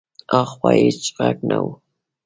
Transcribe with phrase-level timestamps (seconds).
[0.33, 1.65] هاخوا هېڅ غږ نه و.